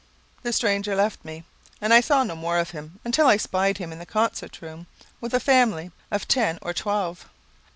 The 0.41 0.51
stranger 0.51 0.95
left 0.95 1.23
me, 1.23 1.43
and 1.79 1.93
I 1.93 2.01
saw 2.01 2.23
no 2.23 2.35
more 2.35 2.57
of 2.57 2.71
him, 2.71 2.99
until 3.05 3.27
I 3.27 3.37
spied 3.37 3.77
him 3.77 3.91
in 3.91 3.99
the 3.99 4.05
concert 4.07 4.59
room, 4.59 4.87
with 5.19 5.31
a 5.31 5.39
small 5.39 5.53
family 5.55 5.91
of 6.09 6.27
ten 6.27 6.57
or 6.63 6.73
twelve. 6.73 7.29